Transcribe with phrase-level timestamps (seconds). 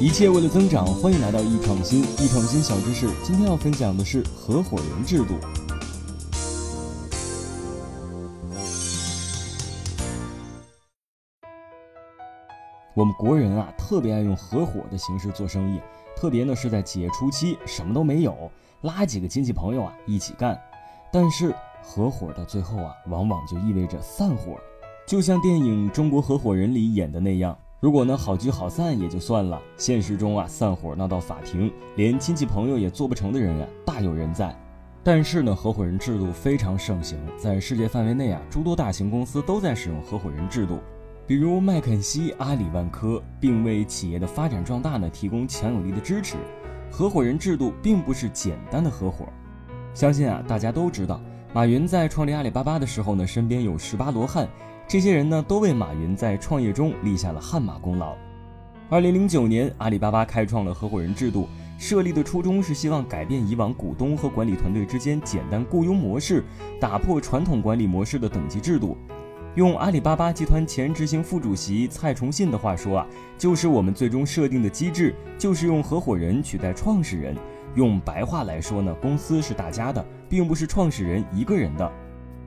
[0.00, 2.02] 一切为了增长，欢迎来到易创新。
[2.02, 5.34] 易创新小知识，今天要分享的是合伙人制度。
[12.94, 15.80] 我们国人啊，特别爱用合伙的形式做生意，
[16.14, 18.48] 特别呢是在企业初期，什么都没有，
[18.82, 20.56] 拉几个亲戚朋友啊一起干。
[21.12, 21.52] 但是
[21.82, 24.56] 合伙到最后啊，往往就意味着散伙，
[25.08, 27.58] 就像电影《中国合伙人》里演的那样。
[27.80, 34.52] 如果呢好聚好散也就算了，现实中啊散伙闹到法庭，连亲戚朋友也做不成的人啊大有人在。
[35.04, 40.80] 但是呢合伙人制度非常盛行，在世界范围内啊诸多大型公司都在使用合伙人制度，
[41.24, 46.36] 比如麦肯锡、阿里、万科，并为企业的发展壮大呢提供强有力的支持。
[46.90, 49.24] 合伙人制度并不是简单的合伙，
[49.94, 51.20] 相信啊大家都知道，
[51.54, 54.46] 马云在创立阿里巴巴的时候呢身边有十八罗汉。
[54.86, 58.16] 这些人呢，都为马云在创业中立下了汗马功劳。
[58.88, 61.46] 二零零九年，阿里巴巴开创了合伙人制度，
[61.78, 66.42] 设立的初衷是希望改变以往股东和管理团队之间简单雇佣模式，
[66.80, 68.96] 打破传统管理模式的等级制度。
[69.56, 77.36] 用阿里巴巴集团前执行副主席蔡崇信的话说啊，就是我们最终设定的机制，就是用合伙人取代创始人。
[77.78, 81.88] 用白话来说呢，公司是大家的，并不是创始人一个人的。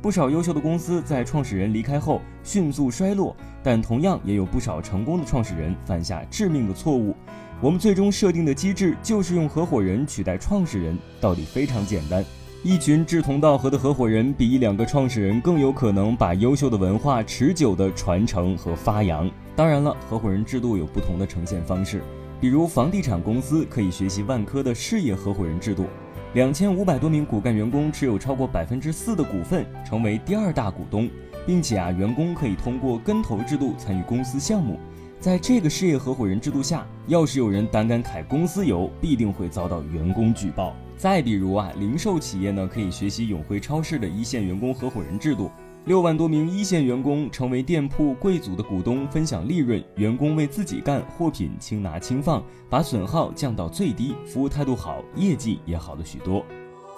[0.00, 7.14] 不少优秀的公司在创始人离开后迅速衰落，但同样也有不少成功的创始人犯下致命的错误。
[7.60, 12.24] 我们最终设定的机制就是用合伙人取代创始人，道理非常简单。
[12.64, 19.30] 一群志同道合的合伙人比一两个创始人更有可能把优秀的文化持久地传承和发扬。
[19.54, 22.02] 当然了，合伙人制度有不同的呈现方式，
[22.40, 25.86] 比如房地产公司可以学习万科的事业合伙人制度。
[26.34, 31.08] 两千五百多名骨干员工持有超过百分之四的股份，成为第二大股东，
[31.46, 34.78] 并且啊，员工可以通过跟投制度参与公司项目。
[35.18, 40.76] 在这个事业合伙人制度下，要是有人胆敢揩公司油，必定会遭到员工举报。
[40.96, 45.50] 再比如啊，零售企业呢，可以学习永辉超市的一线员工合伙人制度。
[45.84, 56.44] 六万多名一线员工成为店铺贵族的股东，分享利润，员工为自己干，货品轻拿轻放，把损耗降到最低，服务态度好，业绩也好了许多。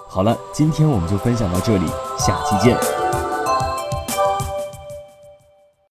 [0.08, 1.86] 好了，今天我们就分享到这里，
[2.18, 3.19] 下期见。